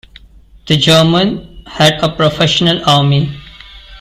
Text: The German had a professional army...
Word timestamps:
The 0.65 0.77
German 0.77 1.63
had 1.67 2.03
a 2.03 2.09
professional 2.15 2.81
army... 2.89 3.39